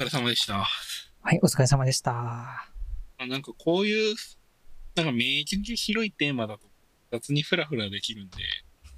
[0.00, 0.66] お疲れ様でした。
[1.20, 2.10] はい、お疲れ様でした。
[3.18, 4.16] あなんかこういう、
[4.96, 6.68] なんかめちゃくちゃ広いテーマだと
[7.12, 8.38] 雑にフラフラできるんで、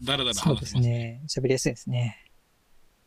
[0.04, 0.84] だらだらそうで話せます。
[0.84, 1.22] すね。
[1.28, 2.30] 喋りやすいですね。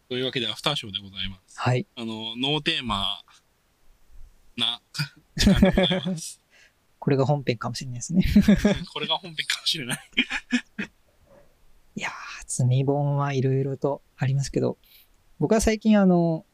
[0.10, 1.58] というわけでアフターショーでございます。
[1.58, 1.88] はい。
[1.96, 3.24] あの、ノーテーマ
[4.58, 4.82] な
[5.38, 6.42] 時間でございます。
[7.00, 8.26] これが本編かもしれないですね。
[8.94, 10.00] これが本編かもしれない。
[11.96, 12.12] いやー、
[12.46, 14.78] 積み本はいろいろとありますけど、
[15.40, 16.46] 僕は最近あの、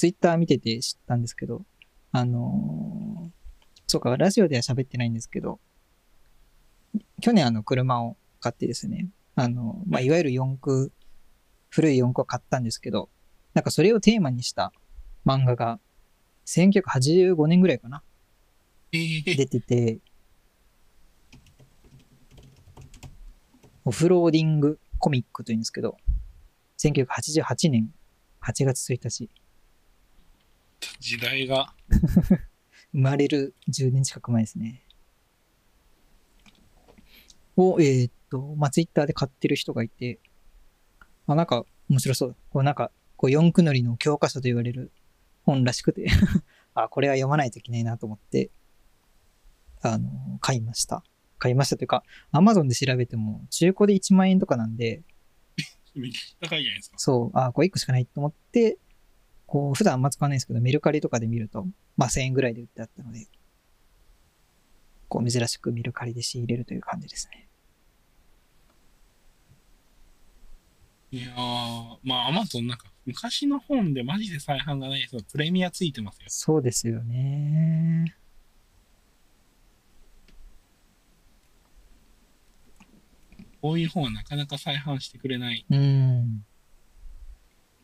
[0.00, 1.60] ツイッター見てて知ったんですけど、
[2.10, 3.30] あのー
[3.86, 5.60] そうか、ラジオでは喋ってないんですけど、
[7.20, 10.90] 去年あの車を買ってですね、あの、まあ、いわゆる四駆、
[11.68, 13.10] 古い四駆を買ったんですけど、
[13.52, 14.72] なんかそれをテーマにした
[15.26, 15.80] 漫画が、
[16.46, 18.02] 1985年ぐらいかな
[18.92, 19.98] えー、出てて、
[23.84, 25.98] オフローディングコミックというんですけど、
[26.78, 27.92] 1988年
[28.40, 29.28] 8月1日、
[31.00, 31.74] 時代が、
[32.92, 34.84] 生まれる10年近く前ですね。
[37.56, 40.20] を、えーっと、まあ、ツイッターで買ってる人がいて、
[41.26, 42.36] あ、なんか面白そう。
[42.50, 44.92] こうなんか、こう四駆乗りの教科書と言われる
[45.44, 46.06] 本らしくて、
[46.74, 48.50] あ、これは読まないといけないなと思って、
[49.82, 51.02] あの、買いました。
[51.38, 55.02] 買いましたというか、アマゾンで調べても中古で1万円とかなんで、
[56.40, 56.98] 高いじゃないですか。
[56.98, 58.78] そう、あ、これ1個しかないと思って、
[59.50, 63.26] こう、普段あんま使わないんですけど、メルカリとかで見ると、まあ1000円ぐらいで売ってあったので、
[65.08, 67.48] こう、珍しくメルカリで仕入れるという感じですね。
[71.10, 76.26] いやー、まあアマゾンなんか昔の本でマジで再販がない人プレミアついてますよ。
[76.28, 78.14] そうですよね。
[83.60, 85.66] こういう本はなかなか再販してくれない。
[85.68, 86.44] うん。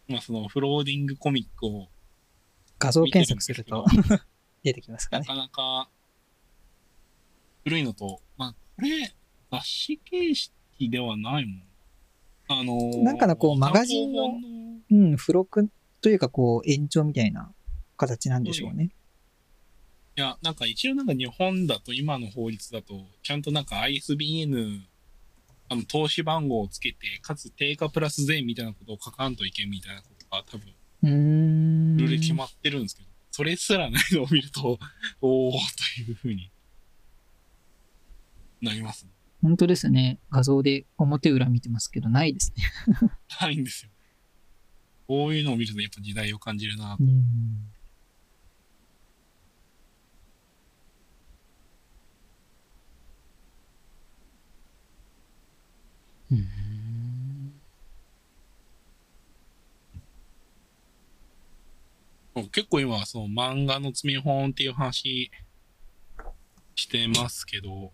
[0.08, 1.88] まあそのオフローディングコミックを
[2.78, 3.84] 画像検索すると
[4.62, 5.26] 出てきますかね。
[5.26, 5.88] なかなか
[7.64, 9.14] 古いのと、まあこれ
[9.50, 10.52] 雑誌形式
[10.90, 11.62] ではないもん。
[12.48, 14.40] あのーなんかのこうマガジンの
[14.88, 15.68] うん、付録
[16.00, 17.52] というかこう延長みたいな
[17.96, 18.90] 形なんでしょうね。
[20.16, 24.86] いや、なんか一応なんか日本だと今の法律だと、ちゃんとなんか ISBN、
[25.68, 31.96] あの、投資番号をつけて、かつ定価プラス税みたいなことを書かんといけんみたいなことが多分、うーん。
[31.96, 34.78] ルール決まってるんですけど、それすらないのを見ると、
[35.20, 35.52] おー
[35.96, 36.50] というふうに
[38.60, 39.12] なりますね。
[39.42, 40.18] 本当ですね。
[40.30, 42.64] 画像で表裏見てますけど、ないですね。
[43.40, 43.90] ないんですよ。
[45.06, 47.02] こういうのを見るとやっぱ時代を感じるなう。
[47.02, 47.08] ん。
[47.08, 47.72] うん。
[62.52, 65.30] 結構今、その漫画の積み本っていう話
[66.74, 67.92] してますけど、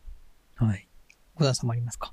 [0.56, 0.88] はい。
[1.34, 2.12] 小田さんもありますか？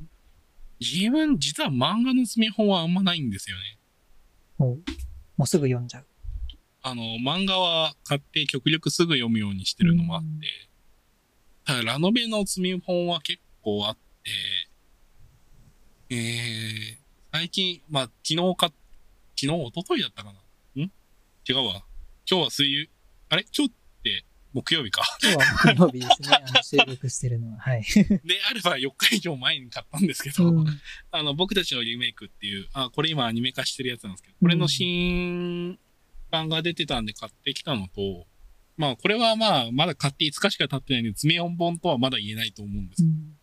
[0.79, 3.77] 自分、実は漫画の積み本はあんまないんですよね。
[4.57, 4.83] もう、
[5.37, 6.05] もうすぐ読んじゃう。
[6.81, 10.27] あの、漫画は買って極力すぐ読むようにしてるのもあって、
[11.65, 14.31] ただラノベの積み本は結構あって、
[16.11, 16.97] えー、
[17.31, 18.73] 最近、まあ、昨日か、昨
[19.41, 20.83] 日、一昨日だったかな。
[20.83, 20.91] ん？
[21.47, 21.83] 違うわ。
[22.29, 22.87] 今日は水曜、
[23.29, 23.45] あれ？
[23.55, 25.03] 今日って木曜日か。
[25.21, 26.29] 今日は木曜日ですね。
[26.31, 27.59] あの収録してるのは。
[27.59, 27.83] はい。
[28.25, 30.81] であれば4日以上前に買ったんですけど、うん
[31.11, 35.77] あの、僕たちのリメイクっていう、あ、これ今アニメ化してるやつなんですけど、これの新
[36.31, 38.25] 版が出てたんで買ってきたのと、
[38.77, 43.37] まあ、これはまあ、まだ買って5日しか経ってないんで、詰め音本とはまだ言えないと思うんですけど、つん、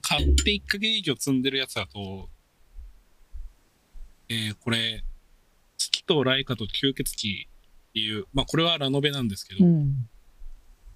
[0.00, 2.28] 買って1ヶ月以上積んでるやつだと、
[4.28, 5.04] えー、これ、
[5.76, 7.48] 月とライカと吸血鬼
[7.90, 10.08] っていう、まあ、これはラノベなんですけど、うん。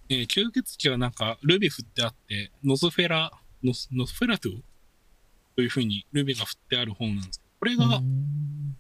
[0.09, 3.33] えー吸血鬼がなんかルビ振ってあって、ノスフェラ、
[3.65, 4.63] ノスノスフェラトゥ？
[5.57, 8.77] という風にルビが振ってある本なんですけど、これがうん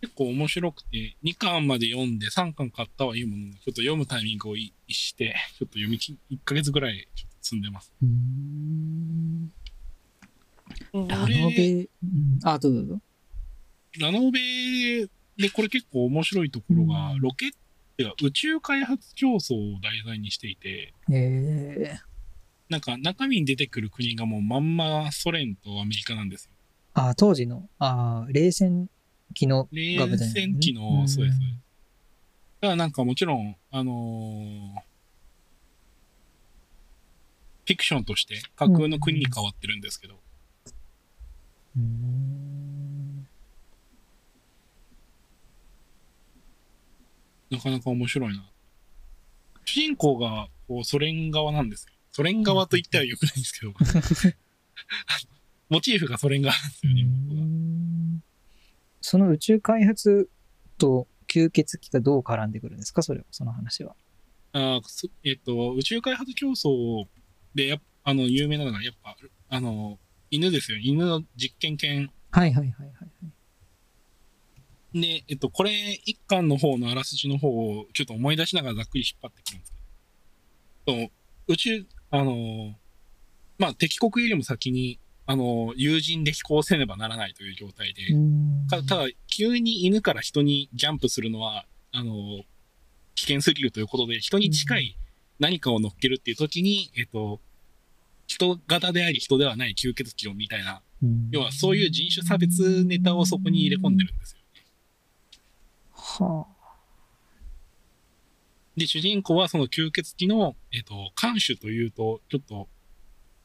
[0.00, 7.92] 結構面白くて、2巻まで読んで3巻買ったはいいものの、ちょっと読むタイミングを逸して、ちょっと読みき、1ヶ月ぐらいちょっと積んでます。
[8.02, 9.52] うん。
[10.92, 13.00] ラこれノベ、うん、あ、どうぞどうぞ。
[14.00, 15.06] ラノベ
[15.36, 17.50] でこれ結構面白いところが、うんロケッ
[17.98, 21.98] トが宇宙開発競争を題材にしていて、ええ
[22.68, 26.50] なんか中身に出てくる国がもうまんまソ連とアメリカなんですよ。
[26.94, 28.88] あ、当時の、あ、冷戦
[29.34, 31.38] 機のね戦機の、そうです。
[32.60, 34.85] だからなんかもちろん、あのー
[37.66, 40.20] フィクションとして架空の国に変わってるんですけど、
[41.76, 43.26] うん。
[47.50, 48.48] なかなか面白いな。
[49.64, 51.92] 主人公が、こう、ソ連側なんですよ。
[52.12, 53.74] ソ連側と言ってはよくないんですけど、
[55.68, 57.46] モチーフがソ連側なんですよね、僕は。
[59.00, 60.30] その宇宙開発
[60.78, 63.02] と吸血鬼がどう絡んでくるんですか？
[63.02, 63.94] それは、その話は。
[64.52, 67.06] あそえっ、と、宇宙開発競争
[67.56, 69.16] で、やっあの、有名なのが、やっぱ、
[69.48, 69.98] あの、
[70.30, 70.78] 犬ですよ。
[70.78, 72.08] 犬の実験犬。
[72.30, 73.06] はいはいはいはいは
[74.94, 75.00] い。
[75.00, 75.72] で、えっと、これ、
[76.04, 79.72] 一巻の方のあらすじの方を、ちょっと思い出しながらざっくり引っ張ってくるんです
[80.86, 81.12] けど、と
[81.48, 82.76] 宇宙、あの、
[83.58, 88.02] まあ、敵国よりも先に、あの、友人で飛行せねばならないという状態で、
[88.70, 92.44] たただ、急に犬から人にジャンプするのは、あの、
[93.16, 94.96] 危険すぎるということで、人に近い
[95.40, 97.40] 何かを乗っけるっていう時に、えっと、
[98.26, 100.82] 人型であり人ではない吸血鬼をみたいな、
[101.30, 104.46] 要はそういう人種差別ネタをそこに入れ込んでるんですよね。
[105.92, 106.56] はあ。
[108.76, 112.68] で、主人公はその吸血鬼の、えっと、監守というと、ちょっと、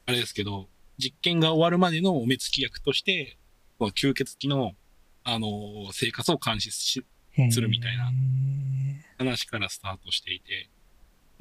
[0.06, 0.68] あれですけど、
[0.98, 3.38] 実験が終わるまでのお目付き役として、
[3.80, 4.74] この吸血鬼の、
[5.24, 7.06] あの、生活を監視し、
[7.50, 8.12] するみたいなへ
[9.18, 10.69] 話からスタートしていて、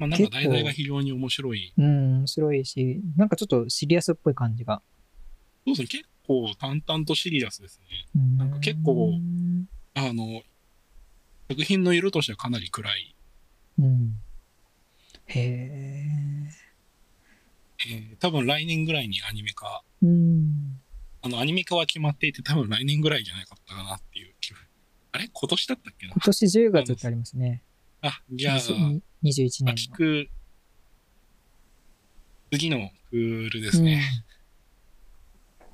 [0.01, 1.73] まあなんか題材が非常に面白い。
[1.77, 4.81] ーうん、面白いし、なんかちょっとシリアスっぽい感じが。
[5.67, 7.85] そうですね、結構淡々とシリアスですね。
[8.35, 9.13] ななんか結構
[9.93, 10.41] あの、
[11.49, 13.15] 作品の色としてはかなり暗い。
[13.77, 14.15] うん。
[15.27, 16.49] へえ。
[17.87, 20.79] えー多分来年ぐらいにアニメ化、うん。
[21.21, 24.61] あの、アニメ化は決まっていて多分来年ぐらいじゃなかったかなっていう気分。
[25.11, 25.29] あれ？
[25.31, 26.13] 今年だったっけな？
[26.13, 27.61] 今年10月ってありますね。
[28.01, 28.59] あ、じゃあ、
[29.23, 29.71] 21年の。
[29.71, 30.29] 秋く、
[32.51, 34.03] 次のクールですね。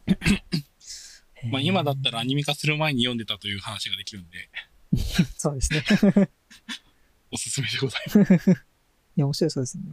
[0.07, 1.51] うん。
[1.51, 5.83] まあ今だったらアへニメ化する前に読んでたという話ができるんで、ー そうですね。
[7.31, 8.51] おすすめでございます。
[8.51, 8.55] い
[9.15, 9.83] や、面白いそうですね。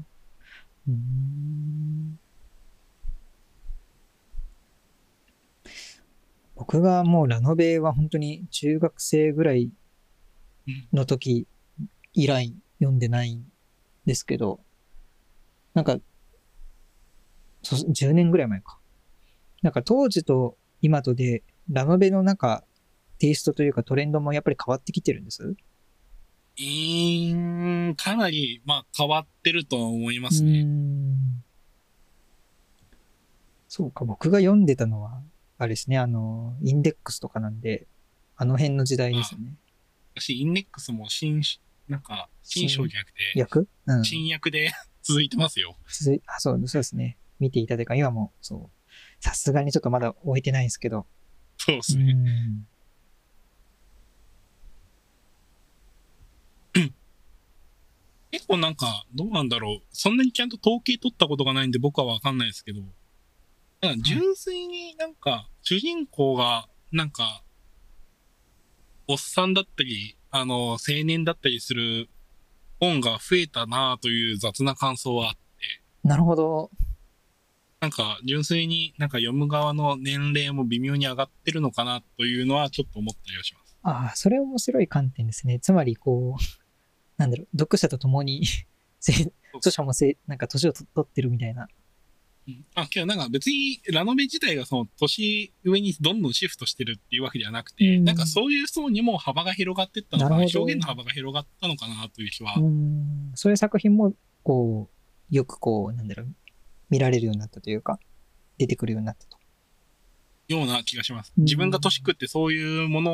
[0.88, 2.18] うーん。
[6.56, 9.70] 僕がもうラノベは本当に中学生ぐらい
[10.92, 11.46] の時
[12.12, 13.44] 以来読んでないん
[14.06, 14.60] ですけど、
[15.74, 15.98] なんか、
[17.62, 18.78] そう、10年ぐらい前か。
[19.62, 22.64] なんか当時と今とでラノベのなんか
[23.18, 25.42] テイストというかトレンドもやっぱり変わってきてるんです？
[25.42, 30.66] うーん、かなり、まあ変わってるとは思いますうね。
[33.66, 35.22] そうか、僕が読んでたのは、
[35.58, 37.88] あれですね、あの、インデックスとかなんで、
[38.36, 39.54] あの辺の時代ですね。
[40.14, 41.42] 私、インデックスも新、
[41.88, 44.04] なんか、新章じゃなくて、役うん。
[44.04, 44.70] 新役で
[45.02, 45.76] 続いてますよ。
[45.90, 47.18] 続いあ、そう、そうですね。
[47.38, 49.22] 見ていただいた今も、そう。
[49.22, 51.00] さすがにちょっとまだ終えてないんですけど。
[51.00, 51.06] う
[51.58, 52.12] そうですね。
[52.12, 52.66] ん。
[58.34, 59.86] 結構なんか、どうなんだろう。
[59.92, 62.80] そんなにちゃんと統計取ったことがないんで僕はわかんないですけど、
[63.80, 67.44] なんか純粋になんか、主人公が、なんか、
[69.06, 72.08] おっさんだったり、あの、青年だったりする
[72.80, 75.38] 本が増えたなという雑な感想はあって、
[76.02, 76.72] なるほど。
[77.80, 83.76] なんか純粋になんか読む側の年齢も微妙に上がってるのかなというのはちょっと思ったりはします。
[83.84, 85.60] ああ、それ面白い観点ですね。
[85.60, 86.42] つまり、こう、
[87.16, 88.44] なんだろう、読者と共に
[88.98, 91.68] せ著者もせなんか年を取ってるみたいな。
[92.46, 103.32] うんあ、けどなんか別にラノベ自体がその年上にどんどんシフトしてるっていうわけではなくて、うんなんかそういう層にも幅が広がってったのかな、表現の幅が広がったのかなという気は、うん。
[103.34, 104.90] そういう作品も、こ
[105.30, 106.28] う、よくこう、なんだろう、
[106.90, 107.98] 見られるようになったというか、
[108.58, 109.38] 出てくるようになったと。
[110.48, 111.32] ような気がします。
[111.38, 113.12] うん自分が年食ってそういうもの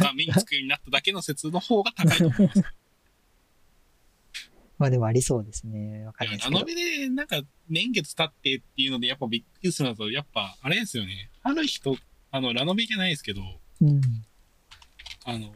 [0.00, 2.62] が目につくようになっただけの説の方が高いと思います。
[4.84, 6.04] まあでもありそうですね。
[6.04, 6.66] わかんないですけどラノ。
[6.66, 11.30] ベでなんか年月経ってっていうのでやっぱびっくりするのと、やっぱあれですよね。
[11.42, 11.96] ある人、
[12.30, 13.40] あの、ラノベじゃないですけど、
[13.80, 14.02] うん。
[15.24, 15.54] あの、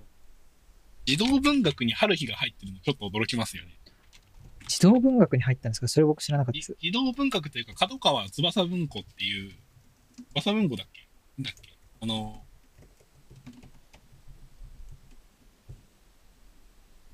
[1.05, 3.79] 児童文学に春日が入ってるのちょっと驚きますよね。
[4.67, 5.89] 児童文学に入ったんですか？
[5.89, 6.75] それ僕知らなかったです。
[6.81, 9.53] じ児童文学というか、角川翼文庫っていう、
[10.37, 11.07] 翼文庫だっけ？
[11.43, 11.77] だっけ？
[12.01, 12.43] あの、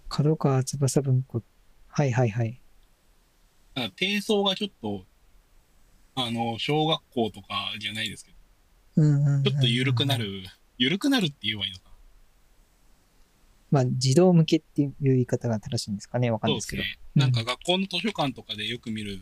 [0.09, 1.43] 角川翼文庫。
[1.97, 2.61] はいはいはい。
[3.77, 5.05] なんか低層がちょっと、
[6.17, 8.37] あの、小学校とかじゃないですけど、
[8.97, 10.19] うんうんうんうんちょっと緩くな。
[10.19, 10.43] る、
[10.77, 11.91] 緩くなるって言えばいいのかな。
[13.71, 16.83] まあ、児童向けっていう言い方が正しいんですかねわかんないですけど。
[16.83, 16.99] ね。
[17.15, 19.21] なんか学校の図書館とかでよく見る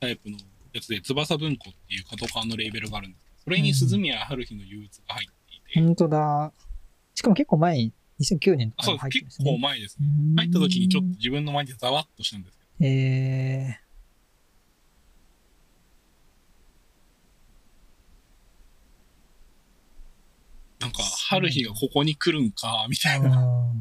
[0.00, 0.38] タイプの
[0.72, 6.52] やつで、翼文庫っていう角川のレーベルがあるんですけど、それに鈴宮春日の憂鬱が入っていて、本当だ。
[7.14, 7.90] しかも結構前
[8.20, 8.92] 2009年とか。
[8.92, 9.58] に入って結構ますね。
[9.60, 10.06] 前ですね。
[10.36, 12.86] 入った時にちょっと自分の前でざわっとしたんですけど。
[12.86, 13.80] え
[20.80, 23.38] なんか、春日がここに来るんか、みたー、いな。
[23.38, 23.72] あ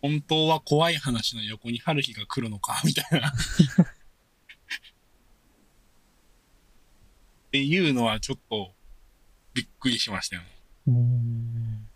[0.00, 3.32] 本当は怖い話の横に春日が来るのか、みたいな。
[7.64, 8.74] っていうのはちょっと
[9.54, 10.48] びっくりしましたよね。
[10.88, 11.88] ーうーん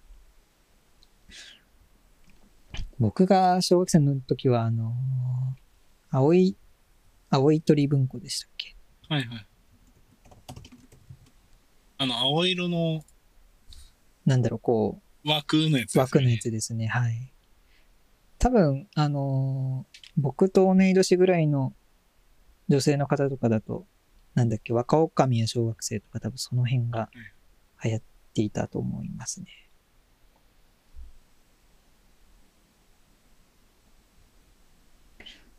[2.99, 6.57] 僕が小学生の時は、あのー、青い、
[7.31, 8.77] 青い鳥文庫でしたっけ？
[9.09, 9.47] はいはい。
[11.99, 13.03] あの、青色の
[14.27, 16.03] なんだろう、こ枠のやつですね。
[16.03, 16.87] 枠のやつですね。
[16.87, 17.33] はい。
[18.39, 21.73] 多分、あのー僕と同い年ぐらいの
[22.69, 23.87] 女性の方とかだと、
[24.35, 27.11] なんだっけ、若女将や小学生とか多分その辺が
[27.83, 28.03] 流行っ
[28.35, 29.47] ていたと思いますね。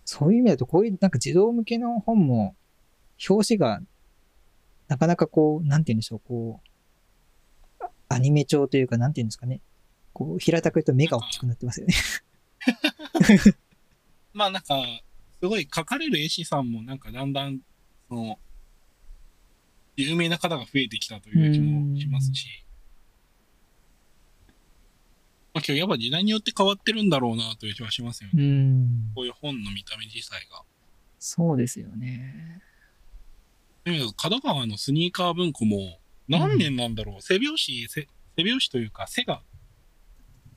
[0.05, 2.55] そういう意味だと、こういうなんか児童向けの本も、
[3.29, 3.81] 表紙が、
[4.87, 6.59] なかなかこう、なんて言うんでしょう、こ
[7.79, 9.61] う、あアニメ調というか、なんて言うんですかね。
[10.11, 11.93] こう、平たく言うと目が大きくなってますよね。
[14.33, 14.75] まあなんか、
[15.39, 17.61] すごい書かれる絵師さんもなんかだんだん、
[18.09, 18.39] その、
[20.03, 22.47] 有名な方が増えてきたという気もしますし。
[25.53, 28.43] まあ今日やっぱ時代によって変わってるんだろうなという気はしますよね。
[28.43, 29.11] うん。
[29.15, 30.63] こういう本の見た目自体が。
[31.19, 32.61] そうですよね。
[33.83, 39.41] だけど角川のスニーカー文庫も何年なんだろう、背表紙、背背表紙というか背が、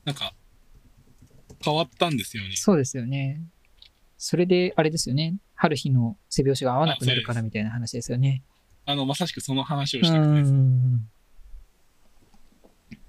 [0.05, 0.33] なんか、
[1.63, 2.51] 変わったんですよね。
[2.55, 3.41] そうですよね。
[4.17, 5.37] それで、あれですよね。
[5.55, 8.43] 春日の背表紙が合わなくなるからみたいな話ですよね。
[8.85, 10.51] あの、まさしくその話をしうたくてです。
[10.51, 11.09] ん。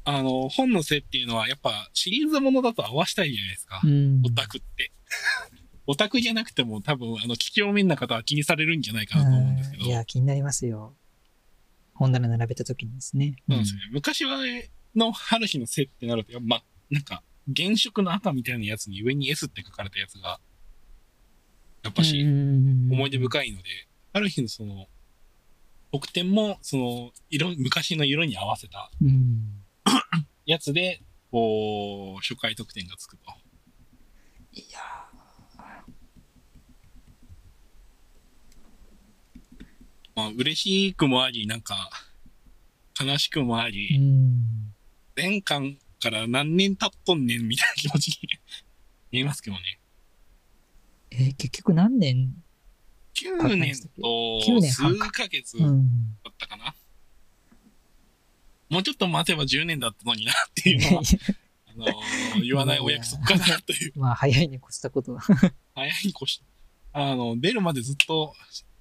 [0.05, 3.81] あの、本の背っていうのはやっぱシリーズものだと合わしたいじゃないですか。
[3.85, 4.23] うん。
[4.25, 4.93] オタクって。
[5.89, 9.85] オタクじゃなくても多分、あの、聞き面な方は気にされるんじゃないかなと思うんですけど。
[9.85, 10.97] いや、気になりますよ。
[11.95, 13.37] 本棚並べた時にですね。
[13.49, 13.67] そうなん。
[13.93, 14.39] 昔は、
[14.97, 17.23] の春日の背ってなると、ま、なんか、
[17.55, 20.41] 原色の赤みたいなやつに上に S って書かれたやつが、
[21.83, 23.69] やっぱし、思い出深いので、
[24.13, 24.89] 春日のその、
[25.93, 29.05] 特典も、その、色、昔の色に合わせたい。
[29.05, 29.63] うん。
[30.45, 33.23] やつで、こう、初回特典がつくと。
[34.53, 34.79] いや
[40.15, 41.91] まあ、嬉しくもあり、なんか、
[42.99, 44.73] 悲しくもあーうり、ん。
[45.15, 48.29] 前巻から何年経っとんねんみたいな気持ちに
[49.13, 49.63] 見えますけどね。
[51.11, 52.35] えー結局何年
[53.25, 55.87] 9年と9年数ヶ月だうん。
[56.29, 56.75] ったかな。
[58.69, 61.03] もうちょっと待てば10年だったのになっていうのは、
[61.67, 63.93] あのー言わないお約束かなという。
[63.97, 65.21] まあ、早いに越したことは。
[65.75, 66.43] 早いに越し、
[66.93, 68.35] あの、出るまでずっと、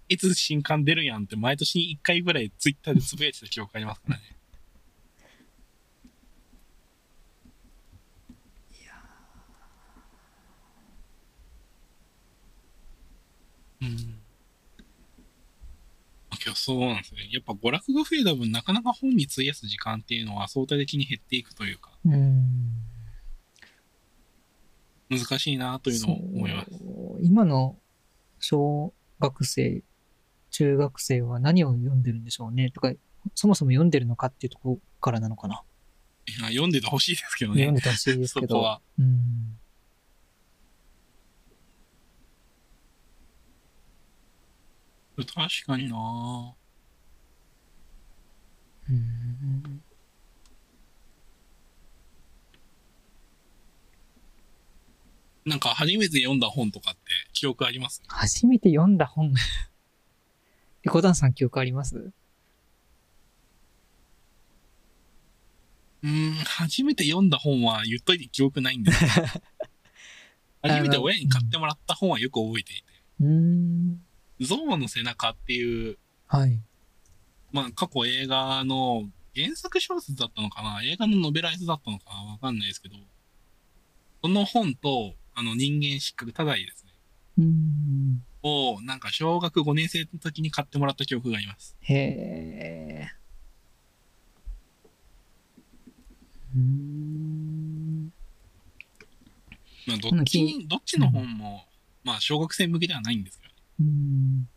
[0.09, 4.34] いつ新刊出るやんって毎年1回ぐらいツイッターでつぶやいてた記憶ありますからね。
[16.45, 17.29] あ今日そうなんですね。
[17.31, 22.81] やっぱ娯楽が増えた分、なかなか本に費やす時間っていうのは相対的に減っていくというか、うん。
[25.09, 26.71] 難しいなというのを思います。
[27.21, 27.77] 今の
[28.39, 29.83] 小学生、
[30.51, 32.91] 中学生は何を読んでるんでしょうねとか、
[33.33, 35.63] そもそも読んでるのかっていうところからなのかな。
[36.27, 37.61] いや読んでてほしいですけどね。
[37.61, 38.47] 読んでてほしいですけど。
[38.49, 38.81] そこは。
[38.99, 39.59] うん。
[45.23, 46.53] 確かにな。
[48.89, 49.81] うん。
[55.45, 56.99] なんか初めて読んだ本とかって
[57.33, 58.01] 記憶あります？
[58.07, 59.33] 初めて読んだ本。
[60.83, 61.95] え、コタンさん記憶あります？
[61.97, 68.99] うーん、初めて読んだ本は言っといて記憶ないんです。
[68.99, 69.05] け
[70.67, 72.83] ど初めて親に買ってもらった本はよく覚えていて、
[73.21, 74.01] うーん。
[74.41, 76.59] ゾウの背中っていう、はい。
[77.51, 79.03] まあ過去映画の
[79.35, 80.81] 原作小説だったのかな？
[80.83, 82.31] 映画のノベライズだったのかな？
[82.31, 82.95] わかんないですけど、
[84.21, 86.91] その本と、あの人間失格ただいですね。
[87.37, 88.23] うーん。
[88.43, 91.75] を、なんか小学5年生の時に買ってもらった記憶があります。
[91.81, 93.07] へえ。
[96.55, 98.13] うーん。
[99.87, 101.65] まあどっちに、どっちの本も、
[102.03, 103.44] まあ小学生向けではないんですけど
[103.79, 104.47] うん。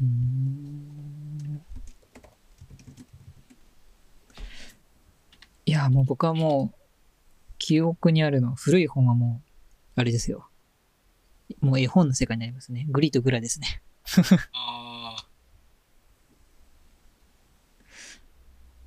[0.00, 1.62] うん。
[5.66, 6.80] いや、もう僕はもう、
[7.58, 9.42] 記憶にあるの、古い本はも
[9.96, 10.48] う、あれですよ。
[11.60, 12.86] もう絵本の世界になりますね。
[12.88, 13.82] グリとグラですね。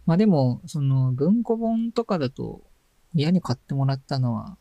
[0.06, 2.62] まあでも、その文庫本とかだと、
[3.16, 4.58] 親に買ってもらったのは、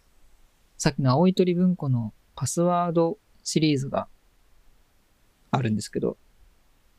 [0.82, 4.08] さっきの青い鳥文庫のパスワードシリーズが
[5.52, 6.18] あるんですけど、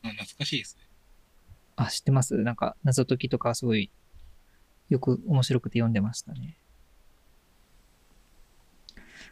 [0.02, 0.88] あ懐かしいですね。
[1.76, 2.34] あ、知ってます？
[2.34, 3.90] なんか謎解きとかすごい
[4.88, 6.56] よく面白くて読んでましたね。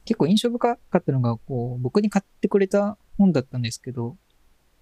[0.05, 4.19] 結構印象深かったのが、こう、僕に買ってくれた本だったんですけど、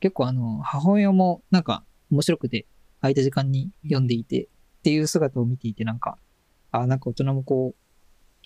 [0.00, 2.66] 結構あの、母親もなんか面白くて
[3.02, 4.48] 空いた時間に読んでいてっ
[4.82, 6.18] ていう姿を見ていてなんか、
[6.72, 7.80] あ、なんか大人もこう、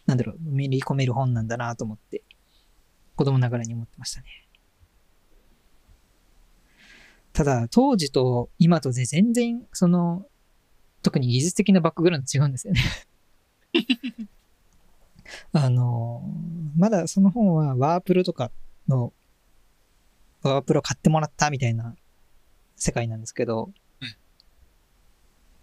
[0.07, 2.23] なんだろう、めり込める本なんだなと思って、
[3.17, 4.27] 子供ながらに思ってましたね。
[7.33, 10.27] ただ、当時と今とで全然、その、
[11.03, 12.81] 特に技術的なバックグラウンド違うんですよね。
[15.53, 16.23] あの、
[16.77, 18.53] まだその本はワープロとか
[18.89, 19.13] の、
[20.43, 21.97] ワープロ買ってもらったみたいな
[22.77, 24.17] 世界なんですけど、うん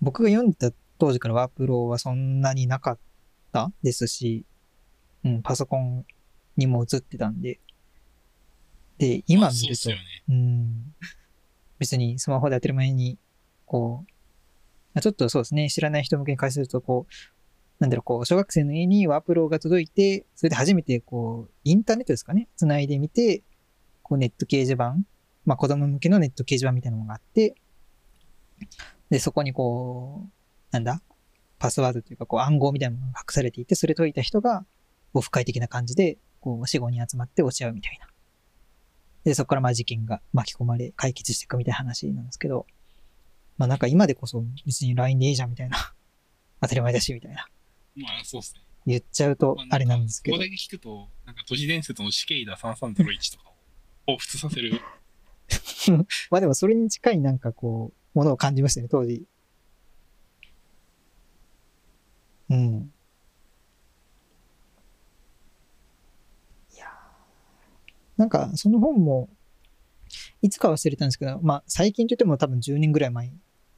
[0.01, 2.99] 僕が読んでた当時からワープロはそんなになかっ
[3.51, 4.45] たですし、
[5.23, 6.05] うん、パソコン
[6.57, 7.59] にも映ってたんで、
[8.97, 9.99] で、ま今見るとうね。
[10.29, 10.95] うん。
[11.79, 13.17] 別にスマホで当たり前に、
[13.65, 14.11] こう、
[14.93, 17.13] あちょっとそうですね、知らない人向けに解説すると、こう、
[17.79, 23.43] なんだろう、こう、小学生の家にワープロが届いて、それで初めて、こう、インターネットですかね、繋いでみて、
[24.03, 24.97] こう、ネット掲示板、
[25.45, 27.55] まあ、子供向けのネット掲示板みたいなのがあって、
[29.09, 30.29] で、そこにこう、
[30.71, 31.01] なんだ、
[31.61, 34.65] パスワードというか、こう、暗号みたいなものが隠されていて、それ解いた人が、
[35.13, 38.07] オフ会的な感じで、こう、死後に集まって落ち合うみたいな。
[39.25, 42.65] で、そこからまあ事件が巻き込まれ、解決していくみたいな話なんですけど、
[43.59, 45.77] まあなんか今でこそ別に LINE でいいじゃんみたいな。
[46.61, 47.47] 当たり前だしみたいな。
[47.95, 48.61] まあそうっすね。
[48.87, 50.43] 言っちゃうとまあれなんですけどここ。
[50.43, 53.51] だけ聞くと、なんか都市伝説の死刑だ3301とか
[54.07, 54.81] を彷彿させる。
[56.31, 59.27] まあでもそれに近いなんかこう、ものを感じましたね、当時。
[62.51, 62.91] うん。
[66.75, 69.29] いやーなんかその本も、
[70.41, 73.31] いつか忘れたんですけど、まあ最近といっても多分10年ぐらい前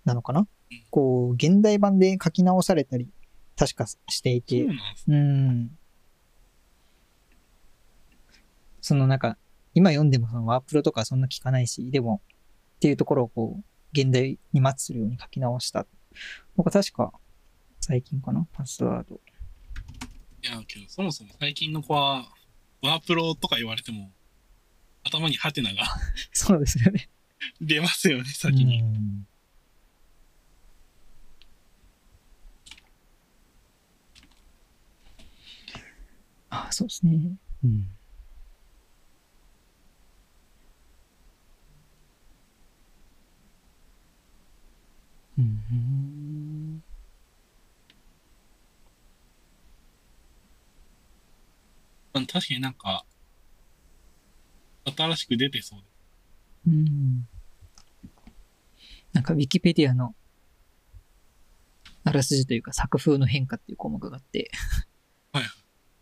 [0.06, 0.48] なのかな？
[0.90, 3.10] こう、現代版で書き直されたり、
[3.58, 4.68] 確かしていて。
[5.08, 5.78] うん。
[8.82, 9.38] そのなんか、
[9.74, 12.22] 今読んでもそのワープロとかそんな聞かないし、でも、
[12.76, 13.64] っていうところをこう、
[13.94, 15.86] 現代にマッチするように書き直した。
[16.56, 17.14] 僕は確か、
[17.80, 18.48] 最近かな？
[18.52, 19.16] パスワード。
[20.42, 22.26] いや、けどそもそも最近の子は、
[22.82, 24.12] ワープロとか言われても、
[25.04, 25.84] 頭にハテナが
[26.34, 27.10] そうですよね。
[27.60, 28.82] 出ますよね、先に。
[28.82, 29.28] うん
[36.50, 37.36] あ、そうですね。
[37.64, 37.88] うん。
[45.40, 45.46] うん。
[52.14, 53.06] うん確かになんか、
[54.86, 55.92] 新しく出てそうです。
[56.68, 57.28] うん。
[59.14, 60.16] なんか、ウィキペディアの、
[62.06, 64.52] あらすじというか作風の変化っていう項目があって、
[65.32, 65.44] はい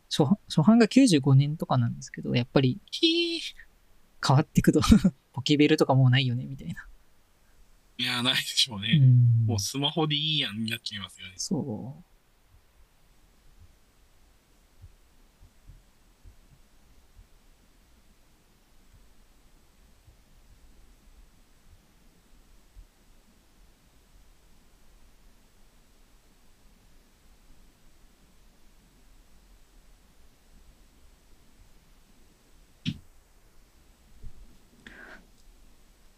[0.09, 4.81] 初初版が95年とかなんですけど、やっぱり変わっていくと、
[5.31, 6.85] ポケベルとかもうないよね、みたいな。
[7.97, 8.97] いや、ないでしょううね。
[8.97, 11.33] んもうスマホでいいやんになっちゃいますよね。
[11.37, 12.11] そう。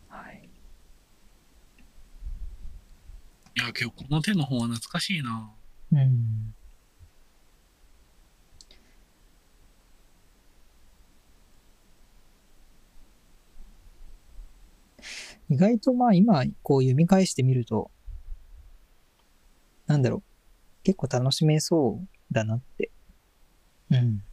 [0.10, 0.49] はい。
[3.55, 5.51] いや、けどこの手の方は懐かしいな。
[5.91, 6.55] うん。
[15.49, 17.91] 意外とまあ今こう読み返してみると、
[19.85, 20.23] なんだろう、
[20.83, 22.91] 結構楽しめそうだなって。
[23.91, 24.23] うん。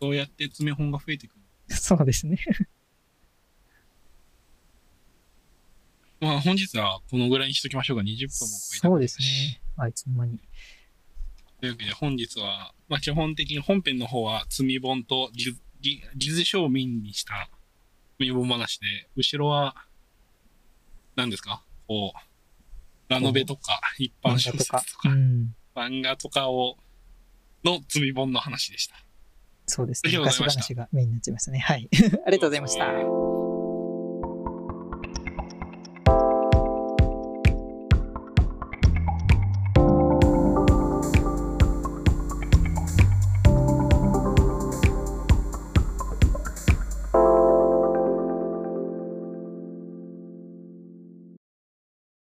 [0.00, 1.42] そうやって詰め本が増えてくる。
[1.74, 2.38] そうですね。
[6.20, 8.02] まあ本日はこのぐらいにしときましょうか。
[8.02, 9.60] 20分も超えたそうですね。
[9.76, 10.38] あいつの間に。
[11.60, 17.48] というわけで本日は、まあ基本的に本編の方は積み本とリズリリズ賞民にした
[18.18, 19.76] 積み本話で、後ろは、
[21.14, 21.62] 何ですか？
[21.86, 25.54] こう、ラノベとか、一般小説とか、うん。
[25.74, 26.76] 漫画とかを、
[27.64, 28.96] の積み本の話でした。
[29.66, 30.18] そうですね。
[30.18, 31.58] 昔話がメインになっちゃいましたね。
[31.60, 31.88] はい。
[32.26, 33.37] ありがとうございました。